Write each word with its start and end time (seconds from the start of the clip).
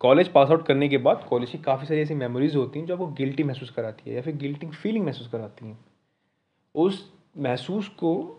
College 0.00 0.28
pass 0.28 0.50
out 0.50 0.66
करने 0.66 0.88
के 0.88 0.98
बाद 0.98 1.26
कॉलेज 1.30 1.50
की 1.50 1.58
काफ़ी 1.58 1.86
सारी 1.86 2.00
ऐसी 2.00 2.14
मेमोरीज 2.14 2.56
होती 2.56 2.78
हैं 2.78 2.86
जो 2.86 2.94
आपको 2.94 3.06
गिल्टी 3.06 3.42
महसूस 3.42 3.70
कराती 3.70 4.10
है 4.10 4.16
या 4.16 4.22
फिर 4.22 4.36
गिल्टी 4.36 4.66
फीलिंग 4.66 5.04
महसूस 5.04 5.28
कराती 5.28 5.66
हैं। 5.66 5.78
उस 6.74 7.12
महसूस 7.38 7.88
को 7.88 8.38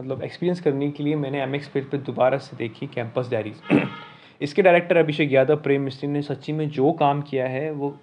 मतलब 0.00 0.22
एक्सपीरियंस 0.22 0.60
करने 0.60 0.90
के 0.90 1.02
लिए 1.02 1.16
मैंने 1.16 1.42
एम 1.42 1.54
एक्स 1.54 1.68
पे 1.68 1.80
दोबारा 1.80 2.38
से 2.38 2.56
देखी 2.56 2.86
कैंपस 2.86 3.30
डायरीज 3.30 3.60
इसके 4.42 4.62
डायरेक्टर 4.62 4.96
अभिषेक 4.96 5.32
यादव 5.32 5.56
प्रेम 5.56 5.82
मिस्त्री 5.82 6.08
ने 6.08 6.22
सच्ची 6.22 6.52
में 6.52 6.68
जो 6.70 6.92
काम 6.92 7.22
किया 7.22 7.48
है 7.48 7.70
वो 7.70 7.98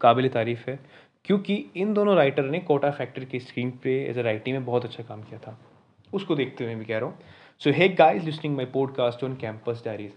काबिल 0.00 0.28
तारीफ़ 0.28 0.70
है। 0.70 0.78
क्योंकि 1.24 1.54
इन 1.76 1.92
दोनों 1.94 2.16
राइटर 2.16 2.44
ने 2.44 2.58
कोटा 2.58 2.90
फैक्ट्री 2.90 3.26
की 3.26 3.40
स्क्रीन 3.40 3.70
पे 3.70 4.04
एज 4.04 4.18
ए 4.18 4.22
राइटिंग 4.22 4.56
में 4.56 4.64
बहुत 4.66 4.84
अच्छा 4.84 5.02
काम 5.02 5.22
किया 5.22 5.38
था। 5.38 5.58
उसको 6.14 6.34
देखते 6.34 6.64
हुए 6.64 6.74
मैं 6.74 6.86
कह 6.86 6.98
रहा 6.98 7.08
हूँ। 7.08 7.18
So 7.58 7.70
hey 7.70 7.88
guys 7.88 8.22
listening 8.22 8.56
my 8.56 8.64
podcast 8.64 9.24
on 9.24 9.36
campus 9.36 9.82
diaries 9.84 10.12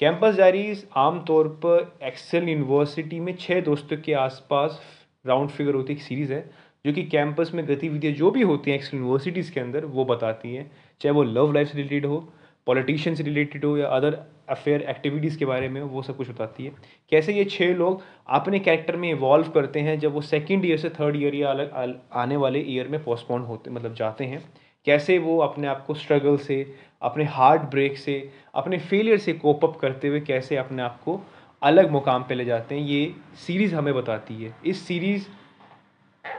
campus 0.00 0.36
diaries 0.36 0.84
आमतौर 0.96 1.48
पर 1.64 1.98
एक्सेल 2.06 2.48
यूनिवर्सिटी 2.48 3.18
में 3.20 3.34
छः 3.36 3.60
दोस्तों 3.60 3.96
के 3.96 4.12
आसपास 4.14 4.78
राउंड 5.26 5.50
फिगर 5.50 5.74
होती 5.74 5.92
एक 5.92 6.02
सीरीज़ 6.02 6.32
है, 6.32 6.40
जो 6.84 6.92
कि 6.92 7.02
कैंपस 7.04 7.50
में 7.54 7.64
गतिविधियाँ 7.68 8.14
जो 8.14 8.30
भी 8.30 8.42
होती 8.42 8.70
हैं 8.70 8.78
एक्सेल 8.78 9.00
यूनिवर्सिटीज़ 9.00 9.50
के 9.52 9.60
अंदर, 9.60 9.84
वो 9.84 10.04
बताती 10.04 10.54
हैं। 10.54 10.70
चाहे 11.00 11.14
वो 11.14 11.22
लव 11.22 11.52
लाइफ 11.52 11.68
से 11.68 11.76
रिलेटेड 11.76 12.06
हो, 12.06 12.18
पॉलिटिशियन 12.66 13.16
से 13.16 13.22
रिलेटेड 13.22 13.64
हो 13.64 13.76
या 13.76 13.88
अदर 13.88 14.18
अफेयर 14.48 14.82
एक्टिविटीज़ 14.82 15.38
के 15.38 15.44
बारे 15.44 15.68
में, 15.68 15.80
वो 15.82 16.02
सब 16.02 16.16
कुछ 16.16 16.30
बताती 16.30 16.64
है। 16.64 16.72
कैसे 17.12 17.34
ये 17.34 17.44
छः 17.46 17.74
लोग 17.76 18.02
अपने 18.28 18.58
कैरेक्टर 18.60 18.96
में 18.96 19.10
इवॉल्व 19.10 19.50
करते 19.50 19.80
हैं, 19.80 19.98
जब 19.98 20.12
वो 20.14 20.20
सेकेंड 20.22 20.64
ईयर 20.64 20.78
से 20.78 20.90
थर्ड 20.90 21.16
ईयर 21.16 21.34
या 21.34 21.50
अलग 21.50 22.00
आने 22.14 22.36
वाले 22.36 22.60
ईयर 22.60 22.88
में 22.88 23.02
पोस्टपोन 23.04 23.42
होते 23.42 23.70
मतलब 23.70 23.94
जाते 23.94 24.24
हैं। 24.24 24.42
कैसे 24.88 25.18
वो 25.18 25.38
अपने 25.40 25.66
आप 25.66 25.84
को 25.86 25.94
स्ट्रगल 25.94 26.36
से, 26.38 26.56
अपने 27.02 27.24
हार्ट 27.26 27.62
ब्रेक 27.70 27.98
से, 27.98 28.30
अपने 28.54 28.78
फेलियर 28.80 29.18
से 29.18 29.32
कोप 29.34 29.64
अप 29.64 29.76
करते 29.80 30.08
हुए 30.08 30.20
कैसे 30.20 30.56
अपने 30.56 30.82
आप 30.82 31.00
को 31.04 31.20
अलग 31.62 31.90
मुकाम 31.90 32.22
पे 32.22 32.34
ले 32.34 32.44
जाते 32.44 32.74
हैं, 32.74 32.82
ये 32.82 33.14
सीरीज़ 33.36 33.74
हमें 33.74 33.94
बताती 33.94 34.34
है। 34.34 34.54
इस 34.66 34.86
सीरीज़ 34.86 35.26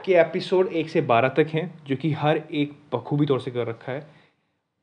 के 0.04 0.14
एपिसोड 0.14 0.68
एक 0.72 0.88
से 0.88 1.00
बारह 1.02 1.28
तक 1.28 1.46
हैं, 1.46 1.72
जो 1.86 1.96
कि 1.96 2.12
हर 2.12 2.42
एक 2.52 2.72
बखूबी 2.92 3.26
तौर 3.26 3.40
से 3.40 3.50
कर 3.50 3.66
रखा 3.66 3.92
है। 3.92 4.06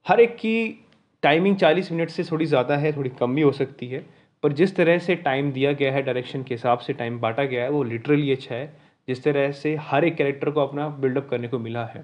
हर 0.05 0.20
एक 0.20 0.36
की 0.36 0.83
टाइमिंग 1.23 1.55
चालीस 1.58 1.92
मिनट 1.92 2.09
से 2.09 2.23
थोड़ी 2.23 2.45
ज़्यादा 2.45 2.75
है, 2.77 2.95
थोड़ी 2.97 3.09
कम 3.09 3.36
भी 3.36 3.42
हो 3.42 3.52
सकती 3.52 3.88
है, 3.88 4.05
पर 4.44 4.53
जिस 4.53 4.75
तरह 4.75 4.97
से 4.99 5.16
टाइम 5.16 5.52
दिया 5.52 5.72
गया 5.72 5.94
है 5.94 6.02
डायरेक्शन 6.02 6.44
के 6.44 6.53
हिसाब 6.53 6.80
से 6.80 6.94
टाइम 6.94 7.20
बांटा 7.20 7.44
गया 7.44 7.64
है, 7.64 7.70
वो 7.70 7.83
लिटरली 7.83 8.31
अच्छा 8.31 8.55
है। 8.55 8.75
जिस 9.08 9.23
तरह 9.23 9.52
से 9.52 9.75
हर 9.81 10.05
एक 10.05 10.16
कैरेक्टर 10.16 10.49
को 10.49 10.61
अपना 10.61 10.88
बिल्डअप 11.02 11.27
करने 11.30 11.47
को 11.47 11.59
मिला 11.59 11.86
है। 11.86 12.03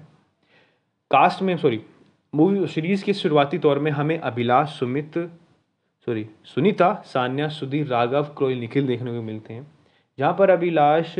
कास्ट 1.14 1.42
में 1.42 1.56
सॉरी 1.56 1.82
मूवी 2.34 2.66
सीरीज़ 2.66 3.04
के 3.04 3.14
शुरुआती 3.14 3.58
तौर 3.58 3.78
में 3.78 3.90
हमें 3.90 4.18
अभिलाष, 4.18 4.78
सुमित 4.78 5.18
सॉरी 6.06 6.26
सुनीता, 6.44 7.02
सान्या, 7.06 7.48
सुधीर, 7.48 7.86
राघव 7.86 8.24
क्रोल 8.24 8.52
निखिल 8.52 8.86
देखने 8.86 9.10
को 9.10 9.22
मिलते 9.22 9.54
हैं। 9.54 9.66
जहाँ 10.18 10.36
पर 10.38 10.50
अभिलाष 10.50 11.18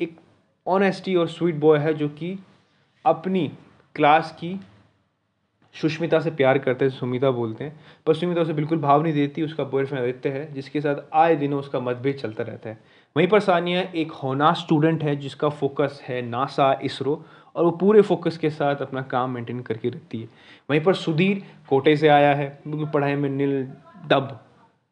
एक 0.00 0.20
ऑनेस्टी 0.66 1.16
और 1.16 1.28
स्वीट 1.28 1.54
बॉय 1.54 1.78
है 1.78 1.94
जो 1.94 2.08
कि 2.08 2.38
अपनी 3.06 3.52
क्लास 3.94 4.36
की 4.40 4.60
सुष्मिता 5.80 6.20
से 6.20 6.30
प्यार 6.30 6.58
करते 6.58 6.84
हैं, 6.84 6.92
सुमिता 6.92 7.30
बोलते 7.30 7.64
हैं। 7.64 7.80
पर 8.06 8.14
सुमिता 8.14 8.40
उसे 8.40 8.52
बिल्कुल 8.52 8.78
भाव 8.78 9.02
नहीं 9.02 9.14
देती, 9.14 9.42
उसका 9.42 9.64
बॉयफ्रेंड 9.64 10.02
आदित्य 10.02 10.28
है, 10.28 10.52
जिसके 10.52 10.80
साथ 10.80 10.96
आए 11.14 11.36
दिनों 11.36 11.60
उसका 11.60 11.80
मतभेद 11.80 12.16
चलता 12.16 12.42
रहता 12.42 12.70
है। 12.70 12.80
वहीं 13.16 13.28
पर 13.28 13.40
सानिया 13.40 13.80
एक 13.80 14.12
होना 14.12 14.52
स्टूडेंट 14.52 15.02
है, 15.02 15.16
जिसका 15.16 15.48
फोकस 15.48 16.00
है 16.02 16.22
नासा, 16.22 16.80
इसरो 16.82 17.24
और 17.56 17.64
वो 17.64 17.70
पूरे 17.72 18.02
फोकस 18.02 18.38
के 18.38 18.50
साथ 18.50 18.82
अपना 18.82 19.02
काम 19.10 19.30
मेंटेन 19.30 19.60
करके 19.62 19.88
रखती 19.88 20.20
है। 20.20 20.28
वहीं 20.70 20.80
पर 20.80 20.94
सुधीर 20.94 21.42
कोटे 21.68 21.96
से 21.96 22.08
आया 22.08 22.34
है 22.34 22.46
बिल्कुल 22.68 22.88
पढ़ाई 22.90 23.14
में 23.14 23.28
नील 23.30 23.62
डब 24.08 24.38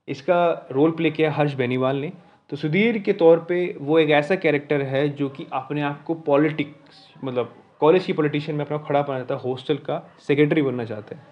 इसका 0.08 0.69
रोल 0.72 0.91
प्ले 0.91 1.11
किया 1.11 1.33
हर्ष 1.33 1.55
बेनीवाल 1.55 1.97
ने। 1.97 2.12
तो 2.50 2.56
सुधीर 2.56 2.98
के 2.98 3.12
तौर 3.14 3.38
पे 3.48 3.77
वो 3.81 3.98
एक 3.98 4.11
ऐसा 4.11 4.34
कैरेक्टर 4.36 4.83
है 4.83 5.08
जो 5.08 5.28
कि 5.28 5.47
अपने 5.53 5.83
आप 5.83 6.03
को 6.05 6.14
पॉलिटिक्स 6.27 7.06
मतलब 7.25 7.55
कॉलेज 7.81 8.04
की 8.04 8.12
पॉलिटिशियन 8.12 8.56
में 8.59 8.65
अपना 8.65 8.78
खड़ा 8.78 9.03
पाना 9.03 9.19
चाहता 9.19 9.34
है, 9.34 9.41
हॉस्टल 9.41 9.76
का 9.78 10.03
सेक्रेटरी 10.26 10.62
बनना 10.62 10.84
चाहते 10.84 11.15
हैं। 11.15 11.26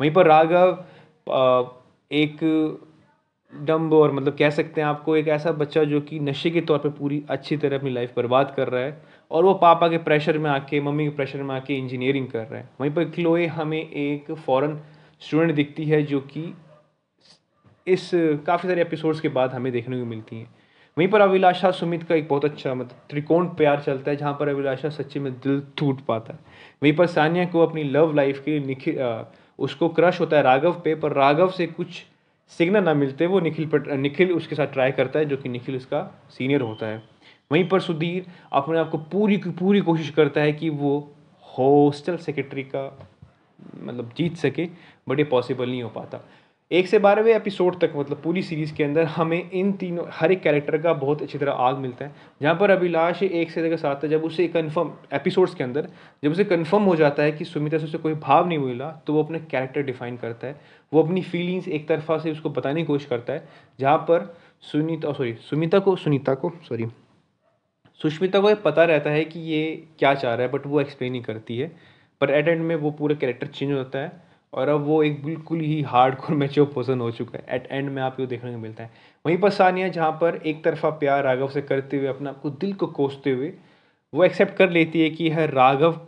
वहीं 0.00 0.10
पर 0.12 0.26
राघव 0.26 1.70
एक 2.10 2.38
डम्ब 3.52 3.92
और 3.92 4.12
मतलब 4.12 4.36
कह 4.36 4.50
सकते 4.50 4.80
हैं 4.80 4.88
आपको 4.88 5.16
एक 5.16 5.28
ऐसा 5.28 5.52
बच्चा 5.54 5.84
जो 5.84 6.00
कि 6.00 6.18
नशे 6.20 6.50
के 6.50 6.60
तौर 6.60 6.78
पे 6.78 6.88
पूरी 6.90 7.22
अच्छी 7.30 7.56
तरह 7.56 7.78
अपनी 7.78 7.90
लाइफ 7.90 8.12
बर्बाद 8.16 8.52
कर 8.56 8.68
रहा 8.68 8.82
है। 8.82 9.02
और 9.34 9.44
वो 9.44 9.54
पापा 9.54 9.88
के 9.88 9.98
प्रेशर 9.98 10.38
में 10.38 10.50
आके, 10.50 10.80
मम्मी 10.80 11.04
के 11.04 11.10
प्रेशर 11.10 11.42
में 11.42 11.54
आके 11.54 11.74
इंजीनियरिंग 11.74 12.26
कर 12.28 12.46
रहा 12.46 12.60
है। 12.60 12.68
वहीं 12.80 12.90
पर 12.90 13.04
क्लोए 13.04 13.46
हमें 13.46 13.78
एक 13.78 14.32
फॉरेन 14.32 14.78
स्टूडेंट 15.20 15.54
दिखती 15.54 15.84
है 15.84 16.02
जो 16.02 16.20
कि 16.20 16.54
इस, 17.86 18.10
काफ़ी 18.46 18.68
सारे 18.68 18.82
एपिसोड्स 18.82 19.20
के 19.20 19.28
बाद 19.28 19.52
हमें 19.52 19.72
देखने 19.72 19.98
को 19.98 20.04
मिलती 20.04 20.36
हैं। 20.36 20.54
वहीं 20.96 21.08
पर 21.08 21.20
अभिलाषा 21.20 21.70
सुमित 21.70 22.02
का 22.02 22.14
एक 22.14 22.28
बहुत 22.28 22.44
अच्छा 22.44 22.74
मतलब 22.74 23.00
त्रिकोण 23.10 23.46
प्यार 23.46 23.80
चलता 23.80 24.10
है, 24.10 24.16
जहाँ 24.16 24.32
पर 24.32 24.48
अभिलाषा 24.48 24.88
सच्चे 24.88 25.20
में 25.20 25.32
दिल 25.32 25.62
टूट 25.78 26.00
पाता 26.00 26.32
है। 26.32 26.38
वहीं 26.82 26.92
पर 26.96 27.06
सानिया 27.06 27.44
को 27.44 27.66
अपनी 27.66 27.82
लव 27.82 28.14
लाइफ 28.14 28.38
के 28.38 28.58
निखिल 28.60 29.24
उसको 29.58 29.88
क्रश 29.88 30.20
होता 30.20 30.36
है 30.36 30.42
राघव 30.42 30.80
पे, 30.84 30.94
पर 30.94 31.12
राघव 31.12 31.50
से 31.50 31.66
कुछ 31.66 32.04
सिग्नल 32.48 32.84
ना 32.84 32.94
मिलते, 32.94 33.26
वो 33.26 33.40
निखिल 33.40 33.66
पर, 33.66 33.96
निखिल 33.96 34.32
उसके 34.32 34.54
साथ 34.54 34.66
ट्राई 34.66 34.92
करता 34.92 35.18
है, 35.18 35.24
जो 35.24 35.36
कि 35.36 35.48
निखिल 35.48 35.76
उसका 35.76 36.24
सीनियर 36.30 36.60
होता 36.60 36.86
है। 36.86 37.13
वहीं 37.50 37.68
पर 37.68 37.80
सुधीर 37.80 38.26
अपने 38.52 38.78
आप 38.78 38.90
को 38.90 38.98
पूरी 38.98 39.36
की 39.38 39.50
पूरी 39.52 39.80
कोशिश 39.80 40.10
करता 40.10 40.40
है 40.40 40.52
कि 40.52 40.70
वो 40.70 40.98
हॉस्टल 41.58 42.16
सेक्रेटरी 42.18 42.62
का 42.64 42.86
मतलब 43.78 44.10
जीत 44.16 44.36
सके, 44.36 44.68
बट 45.08 45.18
ये 45.18 45.24
पॉसिबल 45.24 45.68
नहीं 45.68 45.82
हो 45.82 45.88
पाता। 45.88 46.24
एक 46.70 46.86
से 46.88 46.98
बारहवें 46.98 47.34
एपिसोड 47.34 47.78
तक 47.80 47.92
मतलब 47.96 48.20
पूरी 48.22 48.42
सीरीज़ 48.42 48.72
के 48.74 48.84
अंदर 48.84 49.04
हमें 49.06 49.50
इन 49.50 49.72
तीनों, 49.72 50.04
हर 50.12 50.32
एक 50.32 50.40
कैरेक्टर 50.42 50.78
का 50.78 50.92
बहुत 50.94 51.22
अच्छी 51.22 51.38
तरह 51.38 51.52
आग 51.52 51.76
मिलता 51.78 52.04
है। 52.04 52.14
जहाँ 52.42 52.54
पर 52.54 52.70
अभिलाष 52.70 53.22
एक 53.22 53.50
से 53.50 53.62
जगह 53.62 53.76
साथ 53.76 54.04
है 54.04 54.08
जब 54.10 54.24
उसे 54.24 54.46
कन्फर्म 54.48 54.92
एपिसोड्स 55.12 55.54
के 55.54 55.64
अंदर, 55.64 55.88
जब 56.22 56.30
उसे 56.30 56.44
कन्फर्म 56.44 56.82
हो 56.82 56.96
जाता 56.96 57.22
है 57.22 57.32
कि 57.32 57.44
सुमिता 57.44 57.78
से 57.78 57.84
उसे 57.84 57.98
कोई 57.98 58.14
भाव 58.16 58.48
नहीं 58.48 58.58
मिला 58.58 58.90
तो 59.06 59.12
वो 59.12 59.22
अपने 59.22 59.38
कैरेक्टर 59.40 59.82
डिफाइन 59.82 60.16
करता 60.16 60.46
है। 60.46 60.60
वो 60.92 61.02
अपनी 61.02 61.22
फीलिंग्स 61.22 61.68
एक 61.68 61.88
तरफा 61.88 62.18
से 62.18 62.32
उसको 62.32 62.50
बताने 62.50 62.80
की 62.80 62.86
कोशिश 62.86 63.06
करता 63.06 63.32
है, 63.32 63.48
जहाँ 63.78 63.98
पर 64.00 64.34
सुनीता 64.62 65.12
सॉरी 65.12 65.34
सुमिता 65.42 65.78
को, 65.78 65.96
सुनीता 65.96 66.34
को 66.34 66.52
सॉरी 66.68 66.86
सुष्मिता 68.00 68.40
को 68.40 68.54
पता 68.54 68.84
रहता 68.84 69.10
है 69.10 69.24
कि 69.24 69.40
ये 69.42 69.64
क्या 69.98 70.14
चाह 70.14 70.34
रहा 70.34 70.46
है 70.46 70.52
बट 70.52 70.66
वो 70.66 70.80
एक्सप्लेन 70.80 71.12
नहीं 71.12 71.22
करती 71.22 71.58
है। 71.58 71.70
पर 72.20 72.30
एट 72.30 72.48
एंड 72.48 72.62
में 72.62 72.74
वो 72.76 72.90
पूरा 72.90 73.14
कैरेक्टर 73.14 73.46
चेंज 73.46 73.70
हो 73.70 73.76
जाता 73.76 73.98
है 73.98 74.22
और 74.52 74.68
अब 74.68 74.84
वो 74.86 75.02
एक 75.02 75.24
बिल्कुल 75.24 75.60
ही 75.60 75.80
हार्ड 75.82 76.14
कोर 76.16 76.36
मैच्योर 76.36 76.66
पर्सन 76.66 77.00
हो 77.00 77.10
चुका 77.10 77.38
है। 77.38 77.56
एट 77.56 77.66
एंड 77.70 77.90
में 77.90 78.02
आपको 78.02 78.26
देखने 78.26 78.52
को 78.52 78.58
मिलता 78.58 78.82
है। 78.82 78.90
वहीं 79.24 79.36
पर 79.38 79.50
सानिया, 79.50 79.88
जहाँ 79.88 80.10
पर 80.20 80.40
एक 80.46 80.64
तरफा 80.64 80.90
प्यार 80.90 81.22
राघव 81.24 81.48
से 81.48 81.62
करते 81.62 81.96
हुए 81.96 82.06
अपना 82.06 82.30
आपको 82.30 82.50
दिल 82.50 82.72
को 82.72 82.86
कोसते 82.88 83.30
हुए 83.30 83.52
वो 84.12 84.24
एक्सेप्ट 84.24 84.54
कर 84.56 84.70
लेती 84.70 85.00
है 85.02 85.08
कि 85.10 85.30
हर 85.30 85.50
राघव 85.52 86.00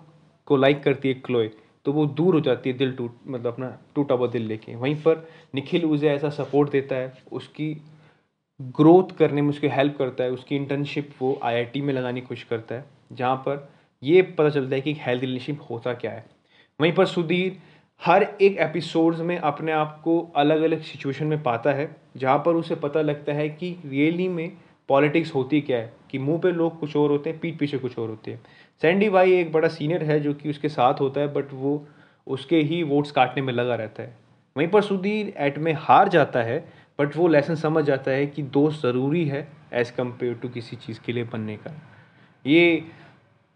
को 0.48 0.56
लाइक 0.56 0.82
करती 0.82 1.08
है 1.08 1.14
क्लोए 1.16 1.50
तो 1.86 1.92
वो 1.92 2.04
दूर 2.08 2.34
हो 2.34 2.41
जाती 2.41 2.70
है 2.70 2.76
दिल 2.76 2.92
टूट 2.92 3.14
मतलब 3.26 3.47
अपना 3.47 3.76
टूटा 3.94 4.14
हुआ 4.14 4.26
दिल 4.26 4.42
लेके। 4.42 4.74
वहीं 4.74 4.94
पर 4.97 5.26
निखिल 5.54 5.84
उसे 5.84 6.08
ऐसा 6.08 6.30
सपोर्ट 6.30 6.70
देता 6.70 6.97
है, 6.97 7.12
उसकी 7.32 7.76
ग्रोथ 8.61 9.17
करने 9.17 9.43
में 9.43 9.49
उसकी 9.49 9.69
हेल्प 9.69 9.97
करता 9.99 10.25
है, 10.25 10.31
उसकी 10.31 10.56
इंटर्नशिप 10.56 11.11
वो 11.22 11.39
आईआईटी 11.43 11.81
में 11.81 11.93
लगाने 11.94 12.21
की 12.21 12.27
कोशिश 12.27 12.44
करता 12.44 12.75
है, 12.75 12.84
जहाँ 13.12 13.37
पर 13.37 13.69
ये 14.03 14.22
पता 14.22 14.50
चलता 14.50 14.75
है 14.75 14.81
कि 14.81 14.97
हेल्थ 15.00 15.21
रिलेशनशिप 15.21 15.61
होता 15.71 15.93
क्या 15.94 16.11
है। 16.11 16.25
वहीं 16.81 16.93
पर 16.93 17.06
सुधीर 17.06 17.59
हर 18.03 18.22
एक 18.22 18.56
एपिसोड्स 18.59 19.21
में 19.21 19.37
अपने 19.39 19.72
आप 19.72 20.00
को 20.05 20.21
अलग 20.37 20.62
अलग 20.62 20.83
सिचुएशन 20.83 21.27
में 21.27 21.43
पाता 21.43 21.72
है, 21.72 21.97
जहाँ 22.16 22.39
पर 22.39 22.55
उसे 22.55 22.75
पता 22.75 23.00
लगता 23.00 23.33
है 23.33 23.49
कि 23.49 23.77
रियली 23.87 24.28
में 24.28 24.50
पॉलिटिक्स 24.89 25.34
होती 25.34 25.61
क्या 25.61 25.78
है, 25.78 25.93
कि 26.11 26.19
मुँह 26.19 26.39
पे 26.39 26.53
लोग 26.53 26.78
कुछ 26.81 26.97
और 26.97 27.11
होते 27.11 27.31
हैं, 27.31 27.39
पीठ 27.39 27.59
पीछे 27.59 27.78
कुछ 27.78 27.99
और 27.99 28.09
होते 28.09 28.31
हैं। 28.31 28.41
सैंडी 28.83 29.09
भाई 29.09 29.33
एक 29.33 29.53
बड़ा 29.53 29.69
सीनियर 29.69 30.03
है 30.05 30.19
जो 30.21 30.34
कि 30.34 30.50
उसके 30.50 30.69
साथ 30.69 31.00
होता 31.00 31.21
है 31.21 31.33
बट 31.33 31.53
वो 31.53 31.87
उसके 32.27 32.56
ही 32.56 32.83
वोट्स 32.83 33.11
काटने 33.11 33.43
में 33.43 33.53
लगा 33.53 33.75
रहता 33.75 34.03
है। 34.03 34.16
वहीं 34.56 34.69
पर 34.69 34.83
सुधीर 34.83 35.33
एट 35.39 35.59
में 35.59 35.72
हार 35.78 36.09
जाता 36.09 36.43
है 36.43 36.85
बट 36.99 37.17
वो 37.17 37.29
लेसन 37.29 37.55
समझ 37.55 37.84
जाता 37.84 38.11
है 38.11 38.27
कि 38.27 38.43
दोस्त 38.43 38.83
ज़रूरी 38.83 39.25
है 39.25 39.47
एज़ 39.75 39.93
कंपेयर 39.93 40.34
टू 40.34 40.48
किसी 40.48 40.77
चीज़ 40.77 41.01
के 41.07 41.13
लिए 41.13 41.25
बनने 41.25 41.57
का। 41.57 41.75
ये 42.45 42.83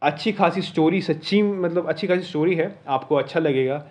अच्छी 0.03 0.33
खासी 0.33 0.63
स्टोरी 0.63 1.01
सच्ची 1.03 1.43
मतलब 1.43 1.89
अच्छी 1.89 2.07
खासी 2.07 2.23
स्टोरी 2.23 2.55
है 2.55 2.75
आपको 2.89 3.17
अच्छा 3.17 3.41
लगेगा। 3.41 3.85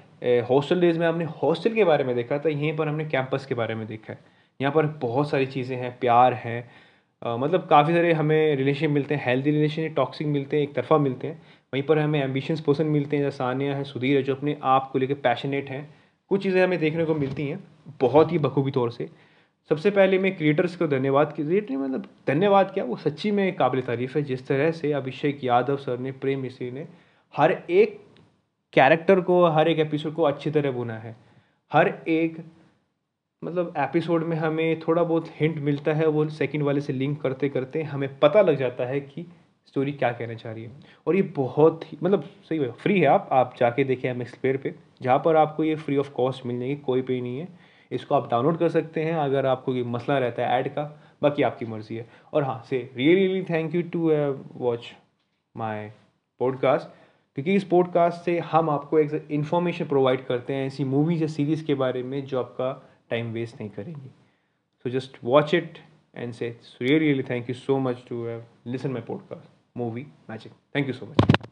हॉस्टल 0.50 0.82
डेज़ 0.82 1.00
में 1.00 1.08
हमने 1.08 1.26
हॉस्टल 1.42 1.74
के 1.74 1.84
बारे 1.84 2.04
में 2.04 2.16
देखा 2.16 2.38
था 2.38 2.50
यहीं 2.50 2.76
पर 2.78 2.88
हमने 2.88 3.06
कैंपस 3.06 3.46
के 3.46 3.56
बारे 3.56 3.76
में 3.76 3.86
देखा 3.88 4.14
है। 4.14 4.20
यहाँ 4.60 4.74
पर 4.74 4.86
बहुत 5.02 5.30
सारी 5.30 5.46
चीज़ें 5.48 5.76
हैं 5.78 5.98
प्यार 6.00 6.34
है 6.36 6.60
आ, 7.22 7.36
मतलब 7.38 7.66
काफ़ी 7.68 7.94
सारे 7.94 8.12
हमें 8.14 8.56
रिलेशन 8.56 8.92
मिलते 8.92 9.16
हैं 9.16 9.26
हेल्दी 9.26 9.52
रिलेशन 9.52 9.88
टॉक्सिक 9.94 10.28
मिलते 10.28 10.58
हैं 10.58 10.64
एक 10.64 10.74
तरफा 10.76 10.98
मिलते 10.98 11.28
हैं। 11.28 11.42
वहीं 11.74 11.84
पर 11.84 12.00
हमें 12.00 12.22
एम्बिशंस 12.22 12.62
पर्सन 12.62 12.86
मिलते 12.88 13.18
हैं 13.18 13.30
सानिया 13.32 13.76
है 13.76 13.84
सुधीर 13.84 14.16
है 14.18 14.22
जो 14.24 14.36
अपने 14.36 14.56
आप 14.66 14.90
को 14.92 15.00
लेकर 15.00 15.14
पैशनेट 15.24 15.70
हैं। 15.70 15.82
कुछ 16.32 16.44
चीज़ें 16.44 16.62
हमें 16.64 16.78
देखने 16.80 17.06
को 17.06 17.16
मिलती 17.16 17.48
हैं 17.48 17.60
बहुत 18.02 18.32
ही 18.32 18.38
बखूबी 18.40 18.72
तौर 18.72 18.92
से। 18.92 19.10
सबसे 19.70 19.92
पहले 19.92 20.20
मैं 20.20 20.38
क्रिएटर्स 20.38 20.76
को 20.76 20.88
धन्यवाद 20.88 21.34
की 21.40 21.78
मतलब 21.78 22.06
धन्यवाद 22.28 22.72
क्या? 22.74 22.84
वो 22.84 22.96
सच्ची 22.96 23.32
में 23.32 23.56
काबिल 23.56 23.82
तारीफ़ 23.82 24.18
है। 24.18 24.24
जिस 24.24 24.48
तरह 24.48 24.72
से 24.72 24.92
अभिषेक 24.94 25.44
यादव 25.44 25.78
सर 25.78 26.00
ने, 26.00 26.12
प्रेम 26.12 26.40
मिश्री 26.40 26.72
ने 26.72 26.88
हर 27.38 27.52
एक 27.70 28.00
कैरेक्टर 28.74 29.22
को, 29.22 29.46
हर 29.46 29.68
एक 29.68 29.80
एपिसोड 29.80 30.14
को 30.14 30.24
अच्छी 30.24 30.52
तरह 30.52 30.72
बुना 30.72 30.98
है। 30.98 31.16
हर 31.74 31.88
एक 32.08 32.38
मतलब 33.44 33.74
एपिसोड 33.78 34.24
में 34.24 34.38
हमें 34.38 34.80
थोड़ा 34.80 35.04
बहुत 35.04 35.28
हिंट 35.40 35.58
मिलता 35.58 35.94
है। 35.94 36.08
वो 36.08 36.30
सेकंड 36.30 36.64
वाले 36.64 36.82
से 36.82 36.94
लिंक 36.94 37.22
करते 37.22 37.50
करते 37.50 37.84
हमें 37.84 38.20
पता 38.20 38.42
लग 38.42 38.56
जाता 38.56 38.86
है 38.86 39.00
कि 39.00 39.26
स्टोरी 39.68 39.92
क्या 39.92 40.12
कहना 40.12 40.34
चाह 40.34 40.54
रही 40.54 40.64
है। 40.64 40.72
और 41.08 41.16
ये 41.16 41.22
बहुत 41.22 41.94
ही 41.94 41.98
मतलब 42.04 42.24
सही 42.24 42.60
है 42.60 42.72
फ्री 42.72 43.00
है 43.00 43.08
आप। 43.08 43.30
आप 43.32 43.56
जाके 43.60 43.84
देखें 43.84 44.10
एम 44.10 44.22
एक्स 44.22 44.38
प्लेयर 44.38 44.58
पर 44.58 44.80
जहाँ 45.02 45.22
पर 45.26 45.36
आपको 45.36 45.64
ये 45.64 45.76
फ्री 45.76 45.98
ऑफ़ 45.98 46.12
कॉस्ट 46.12 46.46
मिल 46.46 46.60
जाएगी 46.60 46.76
कोई 46.76 47.02
पे 47.02 47.22
नहीं 47.22 47.40
है। 47.40 47.69
इसको 47.92 48.16
आप 48.16 48.30
डाउनलोड 48.32 48.58
कर 48.58 48.70
सकते 48.70 49.04
हैं 49.04 49.16
अगर 49.16 49.46
आपको 49.46 49.76
ये 49.76 49.84
मसला 49.84 50.18
रहता 50.18 50.48
है 50.48 50.60
ऐड 50.60 50.68
का, 50.70 50.84
बाकी 51.22 51.44
आपकी 51.44 51.66
मर्ज़ी 51.66 51.96
है 51.96 52.08
और 52.34 52.44
हाँ 52.44 52.64
से 52.70 52.90
really 52.96 53.28
really 53.28 53.44
thank 53.44 53.76
you 53.76 53.82
to 53.82 54.12
watch 54.56 54.92
my 55.58 55.88
podcast 56.40 56.88
क्योंकि 57.36 57.56
इस 57.56 57.64
पॉडकास्ट 57.64 58.22
से 58.22 58.40
हम 58.40 58.70
आपको 58.70 59.00
एक 59.00 59.28
इन्फॉर्मेशन 59.32 59.86
प्रोवाइड 59.86 60.26
करते 60.26 60.54
हैं 60.54 60.68
ऐसी 60.68 60.84
मूवीज़ 60.84 61.22
या 61.22 61.28
सीरीज़ 61.28 61.66
के 61.66 61.74
बारे 61.76 62.04
में 62.04 62.26
जो 62.26 62.40
आपका 62.40 62.72
टाइम 63.10 63.32
वेस्ट 63.32 63.60
नहीं 63.60 63.70
करेंगी 63.70 64.10
so 64.86 64.90
just 64.90 65.18
watch 65.24 65.54
it 65.54 65.78
and 66.16 66.34
से 66.34 66.58
really 66.82 67.00
really 67.00 67.24
thank 67.24 67.50
you 67.50 67.56
so 67.56 67.80
much 67.80 68.04
to 68.10 68.42
listen 68.68 68.92
my 68.92 69.02
podcast 69.02 69.52
movie 69.78 70.06
magic. 70.32 70.52
Thank 70.76 70.88
you 70.88 70.94
so 70.94 71.06
much. 71.06 71.49